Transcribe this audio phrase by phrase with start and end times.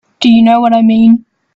[0.19, 1.25] Do you know what I mean?